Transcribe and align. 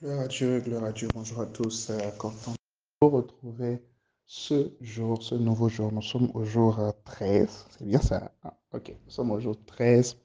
Gloire 0.00 0.20
à 0.20 0.28
Dieu, 0.28 0.60
gloire 0.60 0.84
à 0.84 0.92
Dieu. 0.92 1.08
Bonjour 1.12 1.40
à 1.40 1.46
tous. 1.46 1.90
Euh, 1.90 1.98
content 2.18 2.52
de 2.52 2.56
vous 3.02 3.08
retrouver 3.08 3.82
ce 4.26 4.70
jour, 4.80 5.20
ce 5.20 5.34
nouveau 5.34 5.68
jour. 5.68 5.90
Nous 5.90 6.02
sommes 6.02 6.30
au 6.34 6.44
jour 6.44 6.78
13. 7.04 7.42
Euh, 7.42 7.46
C'est 7.76 7.84
bien 7.84 8.00
ça? 8.00 8.30
Ah, 8.44 8.54
ok, 8.72 8.90
nous 8.90 9.10
sommes 9.10 9.32
au 9.32 9.40
jour 9.40 9.56
13 9.66 10.16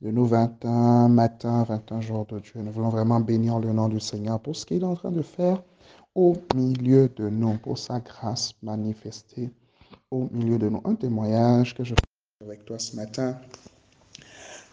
de 0.00 0.10
nos 0.10 0.24
21 0.24 1.08
matins, 1.08 1.62
21 1.62 2.00
jours 2.00 2.26
de 2.26 2.40
Dieu. 2.40 2.54
Nous 2.56 2.72
voulons 2.72 2.88
vraiment 2.88 3.20
bénir 3.20 3.60
le 3.60 3.72
nom 3.72 3.88
du 3.88 4.00
Seigneur 4.00 4.40
pour 4.40 4.56
ce 4.56 4.66
qu'il 4.66 4.82
est 4.82 4.86
en 4.86 4.96
train 4.96 5.12
de 5.12 5.22
faire 5.22 5.62
au 6.16 6.34
milieu 6.56 7.08
de 7.08 7.28
nous, 7.28 7.56
pour 7.58 7.78
sa 7.78 8.00
grâce 8.00 8.54
manifestée 8.60 9.50
au 10.10 10.28
milieu 10.32 10.58
de 10.58 10.68
nous. 10.68 10.80
Un 10.84 10.96
témoignage 10.96 11.76
que 11.76 11.84
je 11.84 11.94
fais 11.94 12.44
avec 12.44 12.64
toi 12.64 12.76
ce 12.80 12.96
matin. 12.96 13.38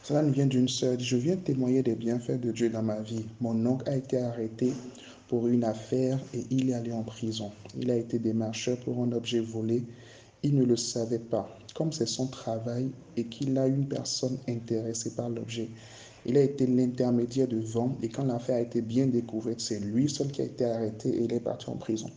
Cela 0.09 0.23
nous 0.23 0.33
vient 0.33 0.47
d'une 0.47 0.67
sœur. 0.67 0.99
Je 0.99 1.17
viens 1.17 1.35
témoigner 1.35 1.83
des 1.83 1.93
bienfaits 1.93 2.41
de 2.41 2.51
Dieu 2.51 2.71
dans 2.71 2.81
ma 2.81 2.99
vie. 2.99 3.27
Mon 3.41 3.63
oncle 3.67 3.87
a 3.87 3.95
été 3.95 4.17
arrêté 4.17 4.73
pour 5.27 5.47
une 5.47 5.63
affaire 5.63 6.17
et 6.33 6.47
il 6.49 6.71
est 6.71 6.73
allé 6.73 6.91
en 6.91 7.03
prison. 7.03 7.51
Il 7.79 7.91
a 7.91 7.95
été 7.95 8.17
démarcheur 8.17 8.77
pour 8.77 9.03
un 9.03 9.11
objet 9.11 9.39
volé. 9.39 9.83
Il 10.41 10.55
ne 10.55 10.65
le 10.65 10.77
savait 10.77 11.19
pas. 11.19 11.55
Comme 11.75 11.91
c'est 11.91 12.07
son 12.07 12.25
travail 12.25 12.89
et 13.17 13.25
qu'il 13.25 13.55
a 13.59 13.67
une 13.67 13.87
personne 13.87 14.39
intéressée 14.47 15.13
par 15.13 15.29
l'objet, 15.29 15.69
il 16.25 16.37
a 16.37 16.41
été 16.41 16.65
l'intermédiaire 16.65 17.47
de 17.47 17.59
vente 17.59 17.95
et 18.01 18.09
quand 18.09 18.23
l'affaire 18.23 18.55
a 18.55 18.61
été 18.61 18.81
bien 18.81 19.05
découverte, 19.05 19.59
c'est 19.59 19.79
lui 19.79 20.09
seul 20.09 20.31
qui 20.31 20.41
a 20.41 20.45
été 20.45 20.65
arrêté 20.65 21.09
et 21.09 21.25
il 21.25 21.33
est 21.33 21.39
parti 21.39 21.69
en 21.69 21.75
prison. 21.75 22.09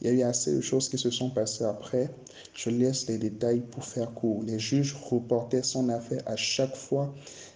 Il 0.00 0.06
y 0.06 0.10
a 0.10 0.12
eu 0.14 0.22
assez 0.22 0.54
de 0.54 0.60
choses 0.60 0.88
qui 0.88 0.96
se 0.96 1.10
sont 1.10 1.30
passées 1.30 1.64
après. 1.64 2.10
Je 2.54 2.70
laisse 2.70 3.08
les 3.08 3.18
détails 3.18 3.60
pour 3.60 3.84
faire 3.84 4.12
court. 4.14 4.42
Les 4.44 4.58
juges 4.58 4.96
reportaient 5.10 5.62
son 5.62 5.88
affaire 5.90 6.22
à 6.26 6.36
chaque 6.36 6.74
fois 6.74 7.14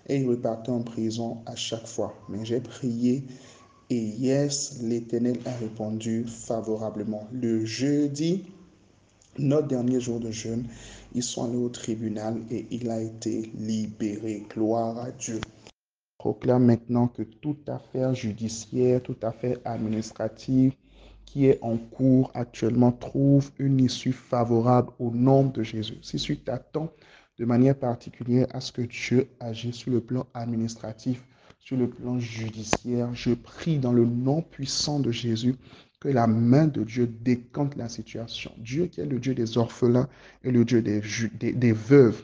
et 0.08 0.16
il 0.16 0.28
repartait 0.28 0.70
en 0.70 0.82
prison 0.82 1.38
à 1.46 1.56
chaque 1.56 1.86
fois. 1.86 2.14
Mais 2.28 2.44
j'ai 2.44 2.60
prié 2.60 3.24
et 3.90 3.98
yes, 3.98 4.78
l'Éternel 4.82 5.38
a 5.46 5.52
répondu 5.56 6.24
favorablement. 6.26 7.26
Le 7.32 7.64
jeudi, 7.64 8.44
notre 9.38 9.68
dernier 9.68 10.00
jour 10.00 10.20
de 10.20 10.30
jeûne, 10.30 10.66
ils 11.14 11.22
sont 11.22 11.44
allés 11.44 11.56
au 11.56 11.68
tribunal 11.68 12.40
et 12.50 12.66
il 12.70 12.90
a 12.90 13.00
été 13.00 13.50
libéré. 13.58 14.44
Gloire 14.50 14.98
à 14.98 15.10
Dieu 15.12 15.40
proclame 16.18 16.64
maintenant 16.64 17.08
que 17.08 17.22
toute 17.22 17.68
affaire 17.68 18.14
judiciaire, 18.14 19.02
toute 19.02 19.24
affaire 19.24 19.58
administrative 19.66 20.72
est 21.36 21.58
en 21.62 21.76
cours 21.76 22.30
actuellement 22.34 22.92
trouve 22.92 23.50
une 23.58 23.80
issue 23.80 24.12
favorable 24.12 24.90
au 24.98 25.10
nom 25.10 25.44
de 25.44 25.62
Jésus. 25.62 25.98
Si 26.02 26.16
tu 26.16 26.38
t'attends 26.38 26.92
de 27.38 27.44
manière 27.44 27.76
particulière 27.76 28.46
à 28.52 28.60
ce 28.60 28.72
que 28.72 28.82
Dieu 28.82 29.28
agisse 29.40 29.76
sur 29.76 29.90
le 29.90 30.00
plan 30.00 30.26
administratif, 30.34 31.24
sur 31.58 31.76
le 31.76 31.88
plan 31.90 32.18
judiciaire, 32.20 33.12
je 33.14 33.34
prie 33.34 33.78
dans 33.78 33.92
le 33.92 34.04
nom 34.04 34.42
puissant 34.42 35.00
de 35.00 35.10
Jésus 35.10 35.56
que 35.98 36.08
la 36.08 36.26
main 36.26 36.66
de 36.66 36.84
Dieu 36.84 37.06
décante 37.06 37.74
la 37.76 37.88
situation. 37.88 38.52
Dieu 38.58 38.86
qui 38.86 39.00
est 39.00 39.06
le 39.06 39.18
Dieu 39.18 39.34
des 39.34 39.58
orphelins 39.58 40.08
et 40.44 40.52
le 40.52 40.64
Dieu 40.64 40.82
des 40.82 41.72
veuves. 41.72 42.22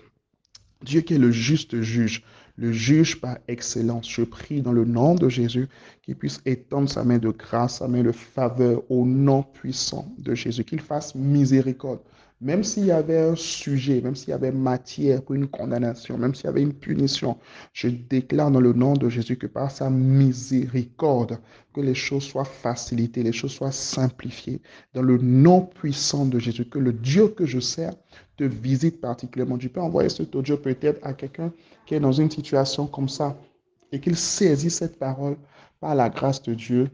Dieu 0.83 1.00
qui 1.00 1.14
est 1.14 1.19
le 1.19 1.31
juste 1.31 1.81
juge 1.81 2.22
le 2.61 2.72
juge 2.72 3.20
par 3.20 3.39
excellence. 3.48 4.08
Je 4.08 4.22
prie 4.22 4.61
dans 4.61 4.72
le 4.72 4.84
nom 4.84 5.14
de 5.14 5.28
Jésus 5.28 5.66
qu'il 6.03 6.14
puisse 6.14 6.41
étendre 6.44 6.91
sa 6.91 7.05
main 7.05 7.19
de 7.19 7.30
grâce, 7.30 7.78
sa 7.78 7.89
main 7.89 8.03
de 8.03 8.12
faveur 8.12 8.83
au 8.91 9.06
nom 9.06 9.42
puissant 9.42 10.06
de 10.19 10.34
Jésus, 10.34 10.64
qu'il 10.64 10.81
fasse 10.81 11.14
miséricorde. 11.14 12.00
Même 12.41 12.65
s'il 12.65 12.87
y 12.87 12.91
avait 12.91 13.19
un 13.19 13.37
sujet, 13.37 14.01
même 14.01 14.17
s'il 14.17 14.31
y 14.31 14.33
avait 14.33 14.51
matière 14.51 15.23
pour 15.23 15.35
une 15.35 15.47
condamnation, 15.47 16.17
même 16.17 16.35
s'il 16.35 16.47
y 16.47 16.49
avait 16.49 16.63
une 16.63 16.73
punition, 16.73 17.37
je 17.75 17.89
déclare 17.89 18.51
dans 18.51 18.61
le 18.61 18.73
nom 18.73 18.95
de 18.95 19.11
Jésus 19.11 19.37
que 19.37 19.47
par 19.47 19.71
sa 19.71 19.91
miséricorde, 19.91 21.39
que 21.75 21.83
les 21.83 21.95
choses 21.95 22.23
soient 22.23 22.47
facilitées, 22.47 23.23
les 23.23 23.33
choses 23.33 23.53
soient 23.53 23.73
simplifiées. 23.73 24.63
Dans 24.95 25.03
le 25.03 25.19
nom 25.19 25.61
puissant 25.61 26.25
de 26.25 26.39
Jésus, 26.39 26.65
que 26.65 26.79
le 26.79 26.95
Dieu 26.95 27.29
que 27.29 27.45
je 27.45 27.61
sers 27.61 27.93
te 28.39 28.45
visite 28.45 29.03
particulièrement. 29.03 29.59
Tu 29.59 29.69
peux 29.69 29.83
envoyer 29.83 30.09
cet 30.09 30.34
audio 30.34 30.56
peut-être 30.56 31.06
à 31.06 31.12
quelqu'un 31.12 31.53
qui 31.84 31.95
est 31.95 32.00
dans 32.00 32.12
une 32.12 32.31
situation 32.31 32.87
comme 32.87 33.11
ça 33.11 33.39
et 33.93 34.00
qu'il 34.00 34.17
saisit 34.17 34.71
cette 34.71 34.99
parole 34.99 35.37
par 35.79 35.95
la 35.95 36.09
grâce 36.09 36.43
de 36.43 36.55
Dieu. 36.55 36.89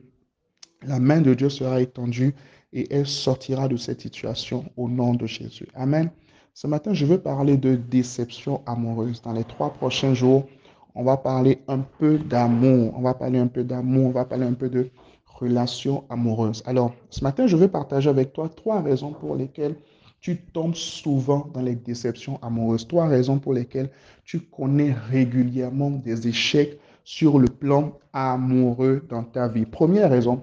La 0.82 0.98
main 0.98 1.20
de 1.20 1.34
Dieu 1.34 1.48
sera 1.48 1.80
étendue 1.80 2.34
et 2.72 2.92
elle 2.92 3.06
sortira 3.06 3.68
de 3.68 3.76
cette 3.76 4.00
situation 4.00 4.64
au 4.76 4.88
nom 4.88 5.14
de 5.14 5.26
Jésus. 5.26 5.68
Amen. 5.74 6.10
Ce 6.54 6.66
matin, 6.66 6.94
je 6.94 7.04
veux 7.04 7.18
parler 7.18 7.56
de 7.56 7.74
déception 7.76 8.62
amoureuse. 8.66 9.20
Dans 9.22 9.32
les 9.32 9.44
trois 9.44 9.72
prochains 9.72 10.14
jours, 10.14 10.46
on 10.94 11.04
va 11.04 11.18
parler 11.18 11.58
un 11.68 11.80
peu 11.80 12.18
d'amour. 12.18 12.94
On 12.96 13.02
va 13.02 13.14
parler 13.14 13.38
un 13.38 13.46
peu 13.46 13.62
d'amour. 13.62 14.06
On 14.06 14.12
va 14.12 14.24
parler 14.24 14.46
un 14.46 14.54
peu 14.54 14.70
de 14.70 14.90
relation 15.26 16.04
amoureuse. 16.08 16.62
Alors, 16.64 16.94
ce 17.10 17.22
matin, 17.22 17.46
je 17.46 17.56
veux 17.56 17.68
partager 17.68 18.08
avec 18.08 18.32
toi 18.32 18.48
trois 18.48 18.80
raisons 18.80 19.12
pour 19.12 19.36
lesquelles 19.36 19.76
tu 20.20 20.38
tombes 20.38 20.74
souvent 20.74 21.50
dans 21.52 21.60
les 21.60 21.76
déceptions 21.76 22.38
amoureuses. 22.42 22.88
Trois 22.88 23.06
raisons 23.06 23.38
pour 23.38 23.52
lesquelles 23.52 23.90
tu 24.24 24.40
connais 24.40 24.92
régulièrement 24.92 25.90
des 25.90 26.26
échecs 26.26 26.78
sur 27.04 27.38
le 27.38 27.48
plan 27.48 27.92
amoureux 28.12 29.04
dans 29.08 29.22
ta 29.22 29.46
vie. 29.46 29.66
Première 29.66 30.10
raison, 30.10 30.42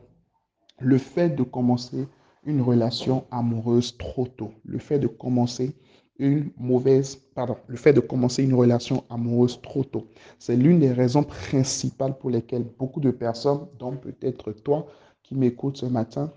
le 0.83 0.97
fait 0.97 1.29
de 1.29 1.43
commencer 1.43 2.07
une 2.45 2.61
relation 2.61 3.25
amoureuse 3.31 3.97
trop 3.97 4.27
tôt. 4.27 4.51
Le 4.65 4.79
fait 4.79 4.99
de 4.99 5.07
commencer 5.07 5.73
une 6.19 6.51
mauvaise, 6.57 7.15
pardon, 7.33 7.57
le 7.67 7.77
fait 7.77 7.93
de 7.93 7.99
commencer 7.99 8.43
une 8.43 8.53
relation 8.53 9.03
amoureuse 9.09 9.61
trop 9.61 9.83
tôt. 9.83 10.07
C'est 10.39 10.55
l'une 10.55 10.79
des 10.79 10.91
raisons 10.91 11.23
principales 11.23 12.17
pour 12.17 12.29
lesquelles 12.29 12.65
beaucoup 12.77 12.99
de 12.99 13.11
personnes, 13.11 13.65
dont 13.79 13.95
peut-être 13.95 14.51
toi 14.51 14.85
qui 15.23 15.35
m'écoutes 15.35 15.77
ce 15.77 15.85
matin, 15.85 16.31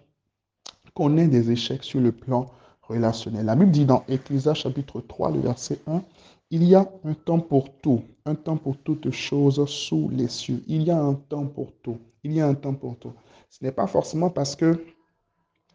connaissent 0.95 1.31
des 1.31 1.51
échecs 1.51 1.85
sur 1.85 2.01
le 2.01 2.13
plan 2.13 2.51
relationnel. 2.83 3.45
La 3.45 3.57
Bible 3.57 3.71
dit 3.71 3.85
dans 3.85 4.05
Ecclésias 4.09 4.55
chapitre 4.55 5.01
3, 5.01 5.33
le 5.33 5.41
verset 5.41 5.79
1, 5.87 6.03
il 6.51 6.65
y 6.65 6.75
a 6.75 6.89
un 7.05 7.15
temps 7.15 7.41
pour 7.41 7.71
tout, 7.81 8.03
un 8.25 8.37
temps 8.37 8.57
pour 8.57 8.77
toutes 8.79 9.11
choses 9.11 9.65
sous 9.69 10.09
les 10.11 10.29
cieux. 10.29 10.63
Il 10.69 10.85
y 10.85 10.91
a 10.91 10.99
un 10.99 11.15
temps 11.15 11.47
pour 11.47 11.73
tout. 11.83 11.99
Il 12.23 12.33
y 12.33 12.41
a 12.41 12.47
un 12.47 12.55
temps 12.55 12.75
pour 12.75 12.97
tout. 12.97 13.13
Ce 13.51 13.65
n'est 13.65 13.73
pas 13.73 13.87
forcément 13.87 14.31
parce 14.31 14.57
que 14.57 14.79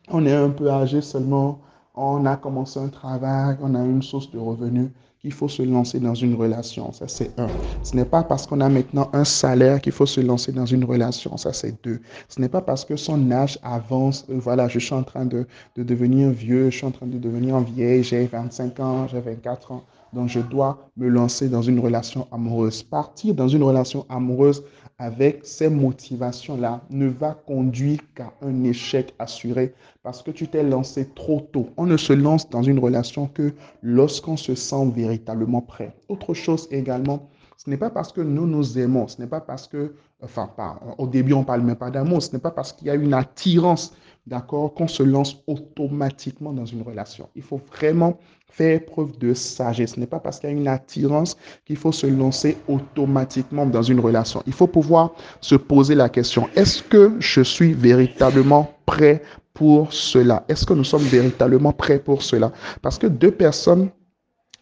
on 0.10 0.26
est 0.26 0.34
un 0.34 0.50
peu 0.50 0.70
âgé 0.70 1.02
seulement, 1.02 1.62
on 1.96 2.26
a 2.26 2.36
commencé 2.38 2.80
un 2.80 2.90
travail, 2.90 3.58
on 3.62 3.76
a 3.76 3.84
une 3.84 4.02
source 4.02 4.32
de 4.32 4.40
revenus, 4.40 4.90
qu'il 5.22 5.32
faut 5.32 5.48
se 5.48 5.62
lancer 5.62 6.00
dans 6.00 6.16
une 6.16 6.34
relation. 6.34 6.92
Ça, 6.92 7.08
c'est 7.08 7.40
un. 7.40 7.48
Ce 7.84 7.96
n'est 7.96 8.06
pas 8.06 8.24
parce 8.24 8.48
qu'on 8.48 8.60
a 8.60 8.70
maintenant 8.70 9.10
un 9.14 9.24
salaire 9.24 9.80
qu'il 9.80 9.92
faut 9.92 10.08
se 10.08 10.20
lancer 10.20 10.52
dans 10.52 10.66
une 10.66 10.84
relation. 10.84 11.38
Ça, 11.38 11.54
c'est 11.54 11.84
deux. 11.84 12.00
Ce 12.28 12.42
n'est 12.42 12.50
pas 12.50 12.62
parce 12.62 12.86
que 12.86 12.96
son 12.96 13.32
âge 13.32 13.60
avance, 13.62 14.26
euh, 14.30 14.40
voilà, 14.40 14.68
je 14.68 14.80
suis 14.80 14.96
en 14.96 15.04
train 15.04 15.26
de, 15.26 15.46
de 15.76 15.84
devenir 15.84 16.32
vieux, 16.32 16.72
je 16.72 16.78
suis 16.78 16.88
en 16.88 16.92
train 16.92 17.06
de 17.06 17.20
devenir 17.20 17.60
vieille, 17.60 18.04
j'ai 18.04 18.26
25 18.26 18.80
ans, 18.80 19.08
j'ai 19.08 19.22
24 19.22 19.72
ans. 19.72 19.84
Donc, 20.12 20.28
je 20.28 20.40
dois 20.40 20.90
me 20.98 21.08
lancer 21.08 21.50
dans 21.50 21.62
une 21.62 21.80
relation 21.80 22.28
amoureuse. 22.32 22.82
Partir 22.84 23.36
dans 23.36 23.48
une 23.48 23.64
relation 23.64 24.06
amoureuse 24.10 24.64
avec 25.02 25.40
ces 25.44 25.68
motivations-là 25.68 26.82
ne 26.92 27.08
va 27.08 27.36
conduire 27.48 28.00
qu'à 28.14 28.32
un 28.44 28.64
échec 28.64 29.16
assuré 29.18 29.74
parce 30.04 30.22
que 30.22 30.30
tu 30.30 30.48
t'es 30.48 30.62
lancé 30.62 31.10
trop 31.16 31.42
tôt. 31.52 31.70
On 31.76 31.88
ne 31.88 31.98
se 31.98 32.14
lance 32.14 32.48
dans 32.52 32.62
une 32.62 32.78
relation 32.78 33.26
que 33.26 33.52
lorsqu'on 33.82 34.38
se 34.38 34.54
sent 34.54 34.92
véritablement 34.96 35.62
prêt. 35.62 35.96
Autre 36.08 36.36
chose 36.36 36.68
également, 36.70 37.30
ce 37.58 37.68
n'est 37.72 37.78
pas 37.78 37.90
parce 37.90 38.14
que 38.14 38.22
nous 38.22 38.46
nous 38.46 38.78
aimons, 38.78 39.08
ce 39.08 39.20
n'est 39.20 39.28
pas 39.28 39.42
parce 39.42 39.68
que, 39.68 39.96
enfin, 40.24 40.52
au 41.00 41.08
début 41.08 41.34
on 41.34 41.44
parle 41.44 41.62
même 41.62 41.76
pas 41.76 41.90
d'amour, 41.90 42.22
ce 42.22 42.34
n'est 42.34 42.40
pas 42.40 42.52
parce 42.52 42.72
qu'il 42.72 42.86
y 42.86 42.92
a 42.92 42.96
une 42.96 43.16
attirance 43.16 43.96
d'accord, 44.28 44.74
qu'on 44.74 44.88
se 44.88 45.04
lance 45.04 45.38
automatiquement 45.48 46.54
dans 46.54 46.66
une 46.66 46.82
relation. 46.82 47.30
Il 47.36 47.42
faut 47.42 47.62
vraiment 47.76 48.18
faire 48.52 48.84
preuve 48.86 49.18
de 49.18 49.34
sagesse. 49.34 49.94
Ce 49.94 50.00
n'est 50.00 50.08
pas 50.08 50.20
parce 50.20 50.40
qu'il 50.40 50.50
y 50.50 50.54
a 50.54 50.56
une 50.56 50.68
attirance 50.68 51.38
qu'il 51.66 51.78
faut 51.78 51.92
se 51.92 52.08
lancer 52.08 52.58
automatiquement 52.68 53.66
dans 53.66 53.82
une 53.82 54.00
relation. 54.00 54.44
Il 54.46 54.54
faut 54.54 54.68
pouvoir 54.68 55.12
se 55.40 55.56
poser 55.56 55.96
la 55.96 56.10
question, 56.10 56.48
est-ce 56.56 56.84
que 56.84 57.16
je 57.20 57.42
suis 57.42 57.74
véritablement 57.74 58.74
prêt 58.86 59.22
pour 59.54 59.94
cela? 59.94 60.46
Est-ce 60.48 60.66
que 60.66 60.74
nous 60.74 60.84
sommes 60.84 61.04
véritablement 61.04 61.74
prêts 61.74 62.00
pour 62.00 62.22
cela? 62.22 62.52
Parce 62.82 62.98
que 62.98 63.08
deux 63.08 63.32
personnes 63.32 63.90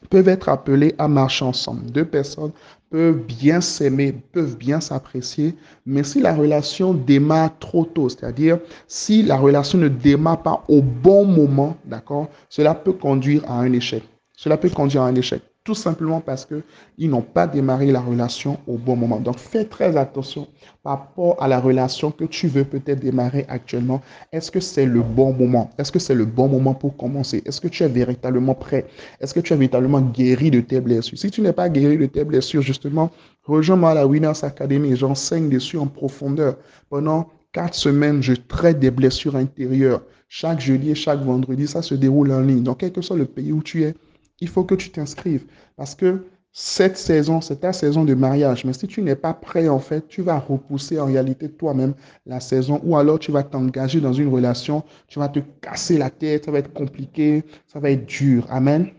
peuvent 0.10 0.30
être 0.30 0.50
appelées 0.50 0.96
à 0.98 1.08
marcher 1.08 1.46
ensemble. 1.46 1.92
Deux 1.92 2.06
personnes 2.06 2.52
peuvent 2.90 3.20
bien 3.20 3.62
s'aimer, 3.62 4.12
peuvent 4.12 4.58
bien 4.58 4.80
s'apprécier, 4.80 5.56
mais 5.86 6.04
si 6.04 6.20
la 6.20 6.34
relation 6.34 6.94
démarre 6.94 7.58
trop 7.60 7.86
tôt, 7.86 8.10
c'est-à-dire 8.10 8.60
si 8.88 9.24
la 9.24 9.38
relation 9.38 9.78
ne 9.78 9.88
démarre 9.88 10.42
pas 10.42 10.64
au 10.68 10.82
bon 10.82 11.26
moment, 11.26 11.78
d'accord, 11.86 12.30
cela 12.50 12.74
peut 12.74 12.94
conduire 12.94 13.44
à 13.48 13.60
un 13.60 13.72
échec. 13.74 14.04
Cela 14.36 14.58
peut 14.58 14.70
conduire 14.70 15.04
à 15.04 15.08
un 15.08 15.16
échec 15.16 15.44
tout 15.64 15.76
simplement 15.76 16.22
parce 16.22 16.46
qu'ils 16.46 17.10
n'ont 17.10 17.22
pas 17.22 17.46
démarré 17.46 17.92
la 17.92 18.00
relation 18.00 18.60
au 18.66 18.78
bon 18.78 18.96
moment. 18.96 19.20
Donc, 19.20 19.38
fais 19.38 19.66
très 19.66 19.98
attention 19.98 20.48
par 20.84 21.00
rapport 21.00 21.42
à 21.42 21.48
la 21.48 21.60
relation 21.60 22.12
que 22.12 22.24
tu 22.24 22.48
veux 22.48 22.64
peut-être 22.64 23.00
démarrer 23.00 23.46
actuellement. 23.50 24.02
Est-ce 24.32 24.52
que 24.52 24.60
c'est 24.60 24.86
le 24.86 25.02
bon 25.02 25.34
moment? 25.34 25.70
Est-ce 25.78 25.92
que 25.92 26.00
c'est 26.00 26.16
le 26.16 26.26
bon 26.26 26.48
moment 26.48 26.74
pour 26.74 26.96
commencer? 26.98 27.44
Est-ce 27.46 27.62
que 27.62 27.68
tu 27.68 27.84
es 27.84 27.88
véritablement 27.88 28.56
prêt? 28.56 28.88
Est-ce 29.20 29.34
que 29.34 29.42
tu 29.42 29.54
es 29.54 29.56
véritablement 29.56 30.02
guéri 30.02 30.50
de 30.50 30.62
tes 30.62 30.82
blessures? 30.82 31.18
Si 31.18 31.30
tu 31.30 31.42
n'es 31.42 31.54
pas 31.54 31.70
guéri 31.70 31.98
de 31.98 32.06
tes 32.06 32.24
blessures, 32.24 32.62
justement, 32.62 33.12
rejoins-moi 33.44 33.92
à 33.92 33.94
la 33.96 34.08
Winners 34.08 34.44
Academy. 34.44 34.96
J'enseigne 34.96 35.50
dessus 35.50 35.78
en 35.78 35.88
profondeur 35.88 36.56
pendant 36.90 37.30
quatre 37.52 37.76
semaines, 37.76 38.22
je 38.22 38.34
traite 38.34 38.80
des 38.80 38.92
blessures 38.92 39.36
intérieures. 39.36 40.02
Chaque 40.28 40.60
jeudi 40.62 40.92
et 40.92 40.96
chaque 40.96 41.22
vendredi, 41.22 41.68
ça 41.68 41.82
se 41.82 41.96
déroule 41.96 42.32
en 42.32 42.42
ligne. 42.42 42.64
Donc, 42.64 42.80
quel 42.80 42.92
que 42.92 43.02
soit 43.02 43.18
le 43.18 43.26
pays 43.26 43.52
où 43.52 43.64
tu 43.64 43.84
es, 43.84 43.96
il 44.42 44.48
faut 44.48 44.64
que 44.64 44.76
tu 44.76 44.90
t'inscrives. 44.90 45.46
Parce 45.76 45.96
que 45.96 46.26
cette 46.52 46.98
saison, 46.98 47.42
c'est 47.42 47.58
ta 47.58 47.74
saison 47.74 48.04
de 48.04 48.14
mariage. 48.14 48.66
Mais 48.66 48.74
si 48.74 48.88
tu 48.88 49.02
n'es 49.02 49.16
pas 49.16 49.34
prêt, 49.34 49.70
en 49.70 49.80
fait, 49.80 50.08
tu 50.08 50.22
vas 50.22 50.40
repousser 50.40 51.00
en 51.00 51.06
réalité 51.06 51.50
toi-même 51.50 51.94
la 52.26 52.40
saison 52.40 52.82
ou 52.84 52.98
alors 52.98 53.20
tu 53.20 53.32
vas 53.32 53.44
t'engager 53.44 54.02
dans 54.02 54.14
une 54.14 54.30
relation, 54.30 54.84
tu 55.08 55.20
vas 55.20 55.30
te 55.30 55.40
casser 55.62 55.98
la 55.98 56.10
tête, 56.10 56.46
ça 56.46 56.52
va 56.52 56.60
être 56.60 56.74
compliqué, 56.74 57.44
ça 57.68 57.80
va 57.80 57.92
être 57.92 58.06
dur. 58.06 58.46
Amen. 58.50 58.90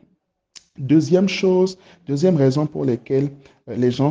Deuxième 0.79 1.29
chose, 1.29 1.77
deuxième 2.07 2.37
raison 2.37 2.67
pour 2.67 2.85
laquelle 2.85 3.31
euh, 3.69 3.77
les 3.77 3.91
gens 3.91 4.11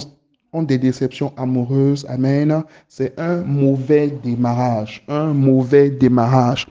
ont 0.52 0.64
des 0.64 0.78
déceptions 0.78 1.34
amoureuses, 1.38 2.06
amen, 2.10 2.64
c'est 2.88 3.20
un 3.20 3.42
mauvais 3.44 4.10
démarrage, 4.10 5.04
un 5.08 5.34
mauvais 5.34 5.90
démarrage. 5.90 6.68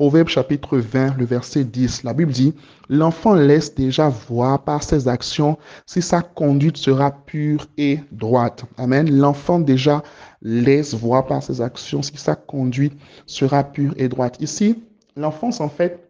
Proverbe 0.00 0.28
chapitre 0.28 0.78
20, 0.78 1.18
le 1.18 1.26
verset 1.26 1.62
10, 1.62 2.04
la 2.04 2.14
Bible 2.14 2.32
dit, 2.32 2.54
l'enfant 2.88 3.34
laisse 3.34 3.74
déjà 3.74 4.08
voir 4.08 4.64
par 4.64 4.82
ses 4.82 5.08
actions 5.08 5.58
si 5.84 6.00
sa 6.00 6.22
conduite 6.22 6.78
sera 6.78 7.10
pure 7.10 7.66
et 7.76 7.98
droite. 8.10 8.64
Amen. 8.78 9.14
L'enfant 9.14 9.60
déjà 9.60 10.02
laisse 10.40 10.94
voir 10.94 11.26
par 11.26 11.42
ses 11.42 11.60
actions 11.60 12.00
si 12.00 12.16
sa 12.16 12.34
conduite 12.34 12.94
sera 13.26 13.62
pure 13.62 13.92
et 13.98 14.08
droite. 14.08 14.38
Ici, 14.40 14.82
l'enfance, 15.16 15.60
en 15.60 15.68
fait, 15.68 16.08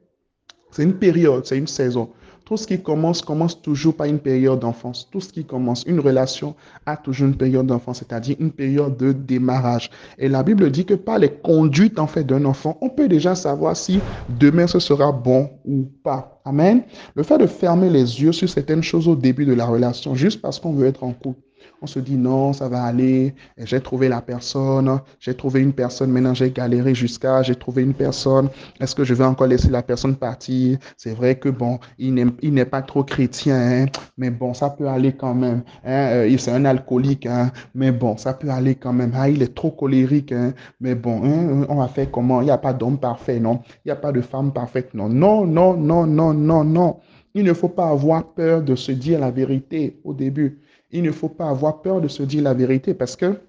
c'est 0.71 0.85
une 0.85 0.95
période, 0.95 1.45
c'est 1.45 1.59
une 1.59 1.67
saison. 1.67 2.11
Tout 2.51 2.57
ce 2.57 2.67
qui 2.67 2.83
commence 2.83 3.23
commence 3.23 3.63
toujours 3.63 3.95
par 3.95 4.09
une 4.09 4.19
période 4.19 4.59
d'enfance. 4.59 5.07
Tout 5.09 5.21
ce 5.21 5.29
qui 5.33 5.45
commence, 5.45 5.85
une 5.85 6.01
relation 6.01 6.57
a 6.85 6.97
toujours 6.97 7.29
une 7.29 7.37
période 7.37 7.65
d'enfance, 7.65 7.99
c'est-à-dire 7.99 8.35
une 8.41 8.51
période 8.51 8.97
de 8.97 9.13
démarrage. 9.13 9.89
Et 10.19 10.29
la 10.29 10.43
Bible 10.43 10.69
dit 10.73 10.85
que 10.85 10.95
par 10.95 11.21
les 11.21 11.29
conduites 11.29 11.95
d'un 11.95 12.45
enfant, 12.45 12.77
on 12.81 12.89
peut 12.89 13.07
déjà 13.07 13.37
savoir 13.37 13.77
si 13.77 14.01
demain 14.29 14.67
ce 14.67 14.81
sera 14.81 15.13
bon 15.13 15.49
ou 15.65 15.85
pas. 16.03 16.41
Amen. 16.45 16.83
Le 17.15 17.23
fait 17.23 17.39
de 17.39 17.47
fermer 17.47 17.89
les 17.89 18.21
yeux 18.21 18.33
sur 18.33 18.49
certaines 18.49 18.83
choses 18.83 19.07
au 19.07 19.15
début 19.15 19.45
de 19.45 19.55
la 19.55 19.67
relation, 19.67 20.17
juste 20.17 20.41
parce 20.41 20.59
qu'on 20.59 20.73
veut 20.73 20.89
être 20.89 21.05
en 21.05 21.13
couple, 21.13 21.39
on 21.83 21.87
se 21.87 21.99
dit 21.99 22.17
non, 22.17 22.53
ça 22.53 22.69
va 22.69 22.83
aller, 22.85 23.35
j'ai 23.59 23.81
trouvé 23.81 24.09
la 24.09 24.21
personne, 24.21 25.01
j'ai 25.19 25.35
trouvé 25.35 25.61
une 25.61 25.73
personne, 25.73 26.11
maintenant 26.11 26.35
j'ai 26.35 26.51
galéré 26.51 26.95
jusqu'à, 26.95 27.43
j'ai 27.43 27.55
trouvé 27.55 27.83
une 27.83 27.95
personne, 27.95 28.49
est-ce 28.81 28.95
que 28.95 29.05
je 29.05 29.15
vais 29.15 29.25
encore 29.25 29.47
laisser 29.47 29.71
la 29.71 29.83
personne 29.83 30.17
partir? 30.17 30.79
C'est 30.97 31.15
vrai 31.15 31.39
que 31.39 31.49
bon, 31.49 31.79
il 31.99 32.15
n'est 32.15 32.65
pas 32.65 32.83
trop 32.83 33.05
chrétien, 33.05 33.57
hein, 33.57 33.87
mais 34.17 34.31
bon, 34.31 34.55
ça 34.55 34.71
peut 34.71 34.89
aller 34.89 35.13
quand 35.13 35.35
même. 35.35 35.63
Hein, 35.85 36.09
euh, 36.13 36.37
c'est 36.39 36.53
un 36.53 36.65
alcoolique, 36.65 37.27
hein, 37.27 37.51
mais 37.75 37.93
bon, 37.93 38.17
ça 38.17 38.35
peut 38.35 38.51
aller 38.51 38.75
quand 38.75 38.93
même. 38.93 39.13
Ah, 39.15 39.29
il 39.29 39.43
est 39.43 39.55
trop 39.55 39.71
colérique, 39.71 40.33
hein, 40.33 40.53
mais 40.81 40.95
bon, 40.95 41.67
on 41.69 41.77
va 41.77 41.89
faire 41.89 42.11
comment? 42.11 42.41
Il 42.41 42.47
n'y 42.47 42.51
a 42.51 42.59
pas 42.59 42.73
d'homme 42.73 42.99
parfait, 42.99 43.41
non? 43.41 43.61
Il 43.85 43.89
n'y 43.89 43.93
a 43.93 43.97
pas 43.97 44.13
de 44.13 44.21
femme 44.21 44.53
parfaite, 44.53 44.95
non? 44.95 45.09
Non, 45.09 45.47
non, 45.47 45.77
non, 45.77 46.07
non, 46.07 46.35
non, 46.35 46.65
non. 46.65 47.01
Il 47.35 47.45
ne 47.45 47.53
faut 47.53 47.69
pas 47.69 47.91
avoir 47.91 48.25
peur 48.35 48.63
de 48.63 48.75
se 48.75 48.91
dire 48.93 49.21
la 49.21 49.31
vérité 49.31 50.01
au 50.05 50.15
début. 50.15 50.59
Il 50.93 51.03
ne 51.03 51.13
faut 51.13 51.29
pas 51.29 51.49
avoir 51.49 51.83
peur 51.83 52.01
de 52.01 52.09
se 52.09 52.23
dire 52.23 52.43
la 52.43 52.55
vérité 52.55 52.95
parce 52.95 53.17
que 53.17 53.41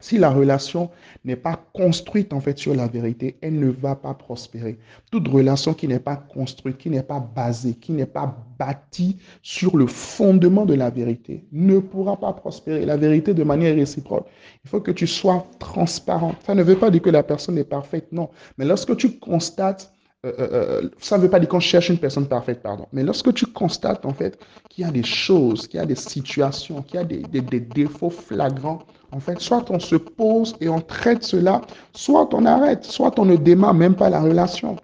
si 0.00 0.18
la 0.18 0.30
relation 0.30 0.90
n'est 1.24 1.36
pas 1.36 1.60
construite 1.72 2.32
en 2.32 2.40
fait 2.40 2.56
sur 2.58 2.74
la 2.74 2.86
vérité, 2.86 3.36
elle 3.40 3.58
ne 3.58 3.68
va 3.68 3.96
pas 3.96 4.14
prospérer. 4.14 4.78
Toute 5.10 5.26
relation 5.26 5.74
qui 5.74 5.88
n'est 5.88 5.98
pas 5.98 6.16
construite, 6.16 6.78
qui 6.78 6.90
n'est 6.90 7.02
pas 7.02 7.18
basée, 7.18 7.74
qui 7.74 7.92
n'est 7.92 8.06
pas 8.06 8.36
bâtie 8.58 9.16
sur 9.42 9.76
le 9.76 9.86
fondement 9.86 10.66
de 10.66 10.74
la 10.74 10.90
vérité 10.90 11.46
ne 11.52 11.78
pourra 11.78 12.16
pas 12.16 12.32
prospérer. 12.32 12.86
La 12.86 12.96
vérité 12.96 13.34
de 13.34 13.42
manière 13.42 13.74
réciproque. 13.74 14.26
Il 14.64 14.70
faut 14.70 14.80
que 14.80 14.92
tu 14.92 15.06
sois 15.06 15.46
transparent. 15.58 16.34
Ça 16.46 16.54
ne 16.54 16.62
veut 16.62 16.76
pas 16.76 16.90
dire 16.90 17.02
que 17.02 17.10
la 17.10 17.22
personne 17.22 17.58
est 17.58 17.64
parfaite, 17.64 18.12
non. 18.12 18.30
Mais 18.56 18.64
lorsque 18.64 18.96
tu 18.96 19.18
constates 19.18 19.92
euh, 20.26 20.32
euh, 20.40 20.48
euh, 20.50 20.90
ça 20.98 21.16
ne 21.16 21.22
veut 21.22 21.30
pas 21.30 21.38
dire 21.38 21.48
qu'on 21.48 21.60
cherche 21.60 21.90
une 21.90 21.98
personne 21.98 22.26
parfaite, 22.26 22.60
pardon. 22.60 22.86
Mais 22.92 23.04
lorsque 23.04 23.32
tu 23.34 23.46
constates 23.46 24.04
en 24.04 24.12
fait 24.12 24.36
qu'il 24.68 24.84
y 24.84 24.88
a 24.88 24.90
des 24.90 25.04
choses, 25.04 25.68
qu'il 25.68 25.78
y 25.78 25.82
a 25.82 25.86
des 25.86 25.94
situations, 25.94 26.82
qu'il 26.82 26.96
y 26.96 26.98
a 26.98 27.04
des, 27.04 27.60
défauts 27.60 28.10
flagrants, 28.10 28.80
en 29.12 29.20
fait, 29.20 29.38
soit 29.38 29.70
on 29.70 29.78
se 29.78 29.94
pose 29.94 30.56
et 30.60 30.68
on 30.68 30.80
traite 30.80 31.22
cela, 31.22 31.60
soit 31.92 32.34
on 32.34 32.46
arrête, 32.46 32.84
soit 32.84 33.16
on 33.20 33.26
ne 33.26 33.36
démarre 33.36 33.74
même 33.74 33.94
pas 33.94 34.10
la 34.10 34.20
relation. 34.20 34.74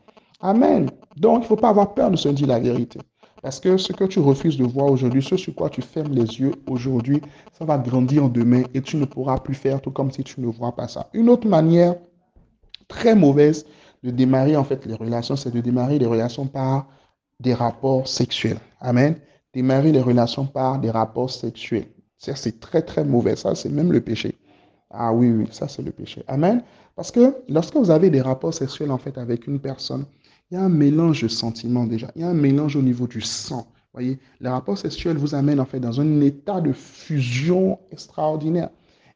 Amen. 0.40 0.88
Donc, 1.16 1.38
il 1.38 1.42
ne 1.42 1.46
faut 1.46 1.56
pas 1.56 1.70
avoir 1.70 1.94
peur 1.94 2.12
de 2.12 2.16
se 2.16 2.28
dire 2.28 2.46
la 2.46 2.60
vérité. 2.60 3.00
Parce 3.42 3.58
que 3.58 3.76
ce 3.76 3.92
que 3.92 4.04
tu 4.04 4.20
refuses 4.20 4.56
de 4.56 4.64
voir 4.64 4.86
aujourd'hui, 4.86 5.22
ce 5.22 5.36
sur 5.36 5.54
quoi 5.54 5.68
tu 5.68 5.82
fermes 5.82 6.12
les 6.12 6.38
yeux 6.38 6.52
aujourd'hui, 6.68 7.20
ça 7.58 7.64
va 7.64 7.76
grandir 7.76 8.30
demain 8.30 8.62
et 8.72 8.80
tu 8.80 8.96
ne 8.96 9.04
pourras 9.04 9.40
plus 9.40 9.54
faire 9.54 9.80
tout 9.80 9.90
comme 9.90 10.12
si 10.12 10.22
tu 10.22 10.40
ne 10.40 10.46
vois 10.46 10.76
pas 10.76 10.86
ça. 10.86 11.08
Une 11.12 11.28
autre 11.28 11.48
manière 11.48 11.96
très 12.88 13.16
mauvaise 13.16 13.66
de 14.04 14.10
démarrer 14.10 14.54
en 14.54 14.64
fait 14.64 14.84
les 14.84 14.94
relations, 14.94 15.34
c'est 15.34 15.50
de 15.50 15.60
démarrer 15.62 15.98
les 15.98 16.06
relations 16.06 16.46
par 16.46 16.86
des 17.40 17.54
rapports 17.54 18.06
sexuels. 18.06 18.58
Amen. 18.80 19.16
Démarrer 19.54 19.92
les 19.92 20.02
relations 20.02 20.44
par 20.44 20.78
des 20.78 20.90
rapports 20.90 21.30
sexuels. 21.30 21.86
C'est 22.18 22.60
très, 22.60 22.82
très 22.82 23.02
mauvais. 23.02 23.34
Ça, 23.34 23.54
c'est 23.54 23.70
même 23.70 23.92
le 23.92 24.02
péché. 24.02 24.36
Ah 24.90 25.12
oui, 25.12 25.30
oui, 25.30 25.48
ça, 25.50 25.68
c'est 25.68 25.82
le 25.82 25.90
péché. 25.90 26.22
Amen. 26.28 26.62
Parce 26.96 27.10
que 27.10 27.34
lorsque 27.48 27.76
vous 27.76 27.90
avez 27.90 28.10
des 28.10 28.20
rapports 28.20 28.52
sexuels 28.52 28.90
en 28.90 28.98
fait 28.98 29.16
avec 29.16 29.46
une 29.46 29.58
personne, 29.58 30.04
il 30.50 30.54
y 30.54 30.56
a 30.58 30.62
un 30.62 30.68
mélange 30.68 31.22
de 31.22 31.28
sentiments 31.28 31.86
déjà. 31.86 32.10
Il 32.14 32.22
y 32.22 32.24
a 32.24 32.28
un 32.28 32.34
mélange 32.34 32.76
au 32.76 32.82
niveau 32.82 33.06
du 33.06 33.22
sang. 33.22 33.66
Voyez, 33.94 34.18
les 34.40 34.48
rapports 34.50 34.76
sexuels 34.76 35.16
vous 35.16 35.34
amènent 35.34 35.60
en 35.60 35.64
fait 35.64 35.80
dans 35.80 36.00
un 36.00 36.20
état 36.20 36.60
de 36.60 36.72
fusion 36.72 37.78
extraordinaire. 37.90 38.68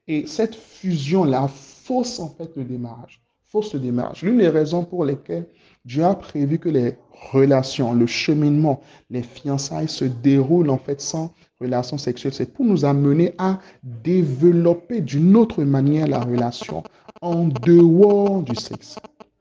Et 0.06 0.26
cette 0.26 0.54
fusion-là 0.54 1.48
fausse 1.48 2.20
en 2.20 2.30
fait 2.30 2.50
le 2.56 2.64
démarrage 2.64 3.20
fausse 3.50 3.74
démarche. 3.74 4.22
L'une 4.22 4.38
des 4.38 4.48
raisons 4.48 4.84
pour 4.84 5.04
lesquelles 5.04 5.46
Dieu 5.84 6.04
a 6.04 6.14
prévu 6.14 6.58
que 6.58 6.68
les 6.68 6.96
relations, 7.32 7.94
le 7.94 8.06
cheminement, 8.06 8.80
les 9.10 9.22
fiançailles 9.22 9.88
se 9.88 10.04
déroulent 10.04 10.70
en 10.70 10.78
fait 10.78 11.00
sans 11.00 11.32
relation 11.60 11.98
sexuelle, 11.98 12.32
c'est 12.32 12.52
pour 12.52 12.64
nous 12.64 12.84
amener 12.84 13.34
à 13.38 13.58
développer 13.82 15.00
d'une 15.00 15.36
autre 15.36 15.64
manière 15.64 16.06
la 16.06 16.20
relation 16.20 16.82
en 17.20 17.48
dehors 17.48 18.42
du 18.42 18.54
sexe. 18.54 18.96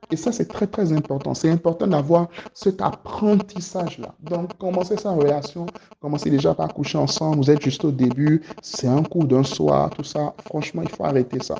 Et 0.09 0.15
ça, 0.15 0.31
c'est 0.31 0.45
très, 0.47 0.67
très 0.67 0.93
important. 0.93 1.33
C'est 1.33 1.49
important 1.49 1.85
d'avoir 1.85 2.29
cet 2.53 2.81
apprentissage-là. 2.81 4.15
Donc, 4.21 4.57
commencez 4.57 4.95
sa 4.95 5.11
relation, 5.11 5.65
commencez 5.99 6.29
déjà 6.29 6.55
par 6.55 6.73
coucher 6.73 6.97
ensemble, 6.97 7.37
vous 7.37 7.51
êtes 7.51 7.61
juste 7.61 7.83
au 7.83 7.91
début, 7.91 8.41
c'est 8.61 8.87
un 8.87 9.03
coup 9.03 9.27
d'un 9.27 9.43
soir, 9.43 9.89
tout 9.89 10.05
ça. 10.05 10.33
Franchement, 10.45 10.81
il 10.81 10.89
faut 10.89 11.03
arrêter 11.03 11.43
ça. 11.43 11.55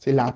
C'est 0.00 0.12
la 0.12 0.34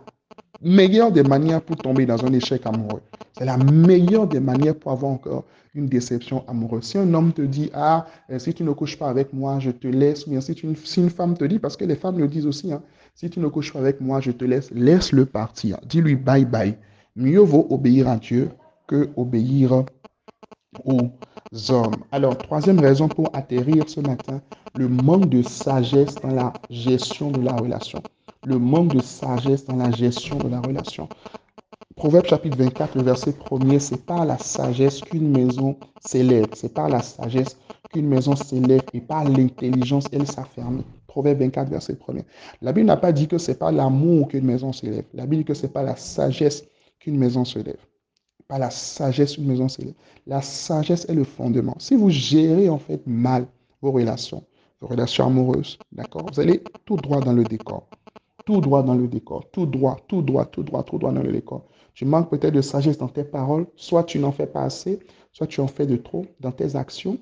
meilleure 0.65 1.13
des 1.13 1.23
manières 1.23 1.61
pour 1.61 1.77
tomber 1.77 2.07
dans 2.07 2.25
un 2.25 2.33
échec 2.33 2.67
amoureux. 2.67 3.03
C'est 3.37 3.45
la 3.45 3.57
meilleure 3.57 4.27
des 4.27 4.41
manières 4.41 4.75
pour 4.75 4.93
avoir 4.93 5.13
encore 5.13 5.45
une 5.75 5.87
déception 5.87 6.45
amoureuse. 6.49 6.85
Si 6.85 6.99
un 6.99 7.13
homme 7.15 7.33
te 7.33 7.43
dit, 7.43 7.71
ah, 7.75 8.07
euh, 8.31 8.39
si 8.39 8.55
tu 8.55 8.63
ne 8.63 8.73
couches 8.73 8.97
pas 8.97 9.09
avec 9.09 9.33
moi, 9.33 9.59
je 9.59 9.71
te 9.71 9.89
laisse, 9.89 10.27
ou 10.27 10.31
bien 10.31 10.41
si, 10.41 10.53
une, 10.53 10.77
une 10.97 11.11
femme 11.11 11.37
te 11.37 11.45
dit, 11.45 11.59
parce 11.59 11.77
que 11.77 11.85
les 11.85 11.97
femmes 11.97 12.19
le 12.19 12.29
disent 12.29 12.47
aussi, 12.47 12.73
hein, 12.73 12.83
si 13.15 13.29
tu 13.29 13.41
ne 13.41 13.49
couches 13.49 13.73
pas 13.73 13.81
avec 13.81 14.01
moi, 14.01 14.21
je 14.21 14.31
te 14.31 14.45
laisse, 14.45 14.71
laisse-le 14.71 15.27
partir. 15.27 15.79
Dis-lui 15.87 16.17
bye 16.17 16.45
bye. 16.45 16.77
Mieux 17.17 17.41
vaut 17.41 17.67
obéir 17.71 18.09
à 18.09 18.17
Dieu 18.17 18.51
que 18.87 19.09
obéir 19.17 19.85
aux 20.85 21.11
hommes. 21.71 21.97
Alors, 22.11 22.37
troisième 22.39 22.81
raison 22.81 23.09
pour 23.09 23.31
atterrir 23.33 23.89
ce 23.89 24.01
matin, 24.01 24.41
le 24.77 24.89
manque 24.89 25.29
de 25.29 25.43
sagesse 25.43 26.17
dans 26.17 26.35
la 26.35 26.53
gestion 26.71 27.31
de 27.31 27.41
la 27.41 27.53
relation 27.53 28.03
le 28.47 28.59
manque 28.59 28.95
de 28.95 29.01
sagesse 29.01 29.65
dans 29.65 29.77
la 29.77 29.91
gestion 29.91 30.37
de 30.37 30.49
la 30.49 30.61
relation. 30.61 31.09
Proverbe 31.97 32.27
chapitre 32.27 32.59
24, 32.59 32.97
le 32.97 33.03
verset 33.03 33.33
premier, 33.33 33.79
c'est 33.79 34.05
par 34.05 34.27
la 34.27 34.37
sagesse 34.37 35.01
qu'une 35.01 35.31
maison 35.31 35.79
s'élève. 36.05 36.47
C'est 36.55 36.75
par 36.75 36.89
la 36.89 37.01
sagesse 37.01 37.57
qu'une 37.93 38.09
maison 38.09 38.37
s'élève 38.37 38.83
et 38.93 39.01
par 39.01 39.25
l'intelligence, 39.25 40.05
elle 40.13 40.27
s'affermit. 40.27 40.85
Proverbe 41.07 41.39
24, 41.39 41.71
verset 41.71 41.95
premier. 41.95 42.25
La 42.61 42.73
Bible 42.73 42.87
n'a 42.87 42.97
pas 42.97 43.13
dit 43.13 43.29
que 43.29 43.39
c'est 43.39 43.59
par 43.59 43.73
l'amour 43.73 44.29
qu'une 44.29 44.45
maison 44.45 44.73
s'élève. 44.73 45.05
La 45.15 45.25
Bible 45.25 45.45
dit 45.45 45.45
que 45.45 45.55
c'est 45.55 45.73
par 45.73 45.85
la 45.85 45.97
sagesse 45.97 46.65
qu'une 46.99 47.17
maison 47.17 47.45
s'élève. 47.45 47.81
Par 48.49 48.59
la 48.59 48.71
sagesse, 48.71 49.39
une 49.39 49.47
maison 49.47 49.69
s'élève. 49.69 49.95
La 50.27 50.43
sagesse 50.43 51.07
est 51.09 51.15
le 51.15 51.25
fondement. 51.25 51.77
Si 51.79 51.95
vous 51.95 52.11
gérez 52.11 52.69
en 52.69 52.79
fait 52.79 53.07
mal 53.07 53.47
vos 53.81 53.93
relations, 53.93 54.45
vos 54.81 54.89
relations 54.89 55.27
amoureuses, 55.27 55.79
d'accord, 55.93 56.27
vous 56.31 56.41
allez 56.41 56.63
tout 56.85 56.97
droit 56.97 57.21
dans 57.21 57.33
le 57.33 57.45
décor 57.45 57.89
tout 58.45 58.61
droit 58.61 58.83
dans 58.83 58.95
le 58.95 59.09
décor, 59.09 59.51
tout 59.51 59.67
droit, 59.67 59.97
tout 60.09 60.23
droit, 60.23 60.45
tout 60.45 60.63
droit, 60.63 60.83
tout 60.83 60.99
droit 60.99 61.13
dans 61.13 61.23
le 61.23 61.33
décor. 61.33 61.65
Tu 61.95 62.05
manques 62.05 62.31
peut-être 62.31 62.55
de 62.55 62.61
sagesse 62.61 62.99
dans 62.99 63.09
tes 63.09 63.25
paroles, 63.25 63.67
soit 63.77 64.05
tu 64.05 64.19
n'en 64.19 64.33
fais 64.33 64.47
pas 64.47 64.63
assez, 64.63 64.99
soit 65.33 65.47
tu 65.47 65.61
en 65.61 65.69
fais 65.69 65.87
de 65.87 65.97
trop 65.97 66.27
dans 66.41 66.53
tes 66.53 66.77
actions 66.77 67.19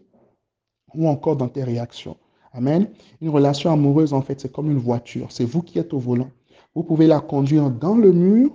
ou 0.95 1.09
encore 1.09 1.37
dans 1.37 1.49
tes 1.49 1.63
réactions. 1.63 2.17
Amen. 2.53 2.89
Une 3.21 3.31
relation 3.31 3.71
amoureuse, 3.71 4.13
en 4.13 4.21
fait, 4.21 4.41
c'est 4.41 4.53
comme 4.53 4.71
une 4.71 4.79
voiture. 4.79 5.27
C'est 5.31 5.45
vous 5.45 5.63
qui 5.63 5.79
êtes 5.79 5.95
au 5.95 5.99
volant. 5.99 6.31
Vous 6.75 6.83
pouvez 6.83 7.07
la 7.07 7.21
conduire 7.21 7.71
dans 7.71 7.95
le 7.95 8.13
mur 8.13 8.51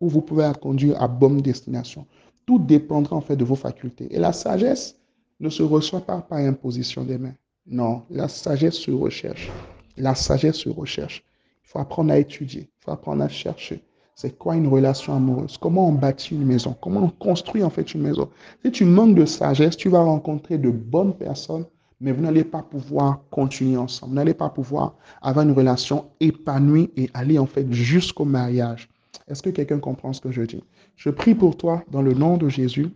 ou 0.00 0.08
vous 0.08 0.20
pouvez 0.20 0.42
la 0.42 0.54
conduire 0.54 1.00
à 1.02 1.08
bonne 1.08 1.40
destination. 1.40 2.06
Tout 2.46 2.58
dépendra 2.58 3.16
en 3.16 3.20
fait 3.20 3.36
de 3.36 3.44
vos 3.44 3.54
facultés. 3.54 4.14
Et 4.14 4.18
la 4.18 4.32
sagesse 4.32 4.98
ne 5.40 5.48
se 5.48 5.62
reçoit 5.62 6.00
pas 6.00 6.20
par 6.20 6.38
imposition 6.38 7.04
des 7.04 7.18
mains. 7.18 7.34
Non, 7.66 8.02
la 8.10 8.28
sagesse 8.28 8.76
se 8.76 8.90
recherche. 8.90 9.50
La 9.96 10.14
sagesse 10.14 10.56
se 10.56 10.68
recherche. 10.68 11.24
Il 11.64 11.68
faut 11.70 11.78
apprendre 11.78 12.12
à 12.12 12.18
étudier, 12.18 12.62
il 12.62 12.84
faut 12.84 12.90
apprendre 12.90 13.22
à 13.22 13.28
chercher. 13.28 13.82
c'est 14.14 14.38
quoi 14.38 14.54
une 14.54 14.68
relation 14.68 15.14
amoureuse, 15.14 15.58
comment 15.58 15.88
on 15.88 15.92
bâtit 15.92 16.34
une 16.34 16.44
maison, 16.44 16.76
comment 16.80 17.00
on 17.00 17.08
construit 17.08 17.64
en 17.64 17.70
fait 17.70 17.94
une 17.94 18.02
maison? 18.02 18.30
Si 18.64 18.70
tu 18.70 18.84
manques 18.84 19.16
de 19.16 19.24
sagesse, 19.24 19.76
tu 19.76 19.88
vas 19.88 20.02
rencontrer 20.02 20.56
de 20.58 20.70
bonnes 20.70 21.16
personnes, 21.16 21.66
mais 22.00 22.12
vous 22.12 22.22
n'allez 22.22 22.44
pas 22.44 22.62
pouvoir 22.62 23.20
continuer 23.30 23.76
ensemble, 23.76 24.10
vous 24.10 24.16
n'allez 24.16 24.34
pas 24.34 24.50
pouvoir 24.50 24.94
avoir 25.22 25.44
une 25.44 25.52
relation 25.52 26.10
épanouie 26.20 26.90
et 26.96 27.10
aller 27.14 27.38
en 27.38 27.46
fait 27.46 27.72
jusqu'au 27.72 28.24
mariage. 28.24 28.88
Est-ce 29.26 29.42
que 29.42 29.50
quelqu'un 29.50 29.78
comprend 29.78 30.12
ce 30.12 30.20
que 30.20 30.30
je 30.30 30.42
dis? 30.42 30.62
Je 30.96 31.10
prie 31.10 31.34
pour 31.34 31.56
toi 31.56 31.82
dans 31.90 32.02
le 32.02 32.12
nom 32.12 32.36
de 32.36 32.48
Jésus 32.48 32.90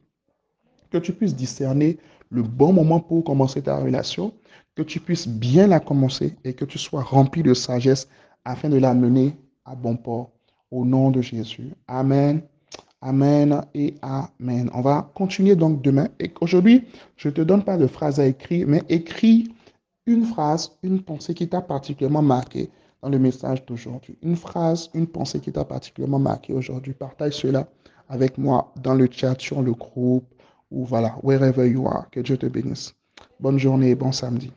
que 0.91 0.99
tu 0.99 1.13
puisses 1.13 1.35
discerner 1.35 1.99
le 2.31 2.43
bon 2.43 2.73
moment 2.73 3.01
pour 3.01 3.25
commencer 3.25 3.63
ta 3.63 3.79
relation, 3.79 4.35
que 4.77 4.83
tu 4.83 5.01
puisses 5.01 5.29
bien 5.29 5.67
la 5.67 5.81
commencer 5.81 6.37
et 6.45 6.53
que 6.53 6.65
tu 6.65 6.79
sois 6.79 7.03
rempli 7.03 7.43
de 7.43 7.55
sagesse 7.55 8.09
afin 8.49 8.71
de 8.71 8.79
la 8.79 8.95
mener 8.95 9.37
à 9.65 9.75
bon 9.75 9.97
port. 9.97 10.31
Au 10.71 10.85
nom 10.85 11.11
de 11.11 11.21
Jésus. 11.21 11.71
Amen. 11.87 12.43
Amen 13.01 13.63
et 13.75 13.95
Amen. 14.03 14.71
On 14.75 14.81
va 14.81 15.11
continuer 15.15 15.55
donc 15.55 15.83
demain. 15.83 16.09
Et 16.19 16.33
aujourd'hui, 16.41 16.85
je 17.17 17.29
ne 17.29 17.35
te 17.35 17.41
donne 17.43 17.63
pas 17.63 17.77
de 17.77 17.87
phrase 17.87 18.19
à 18.21 18.27
écrire, 18.27 18.67
mais 18.67 18.83
écris 18.89 19.53
une 20.07 20.25
phrase, 20.25 20.73
une 20.83 21.03
pensée 21.03 21.35
qui 21.35 21.49
t'a 21.49 21.61
particulièrement 21.61 22.23
marqué 22.23 22.71
dans 23.03 23.09
le 23.09 23.19
message 23.19 23.65
d'aujourd'hui. 23.67 24.19
Une 24.23 24.37
phrase, 24.37 24.91
une 24.95 25.07
pensée 25.07 25.41
qui 25.41 25.53
t'a 25.53 25.65
particulièrement 25.65 26.19
marqué 26.19 26.53
aujourd'hui. 26.53 26.95
Partage 26.95 27.35
cela 27.35 27.69
avec 28.09 28.39
moi 28.39 28.73
dans 28.83 28.95
le 28.95 29.09
chat, 29.11 29.39
sur 29.39 29.63
le 29.63 29.73
groupe, 29.73 30.35
ou 30.71 30.85
voilà, 30.85 31.19
wherever 31.23 31.67
you 31.71 31.87
are. 31.87 32.09
Que 32.11 32.21
Dieu 32.21 32.37
te 32.37 32.47
bénisse. 32.47 32.95
Bonne 33.41 33.59
journée 33.59 33.91
et 33.91 33.95
bon 33.95 34.13
samedi. 34.13 34.51